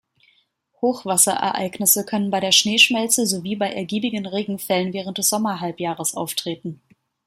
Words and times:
Hochwasserereignisse 0.81 2.03
können 2.07 2.31
bei 2.31 2.39
der 2.39 2.51
Schneeschmelze 2.53 3.27
sowie 3.27 3.55
bei 3.55 3.71
ergiebigen 3.71 4.25
Regenfällen 4.25 4.93
während 4.93 5.19
des 5.19 5.29
Sommerhalbjahres 5.29 6.15
auftreten. 6.15 6.81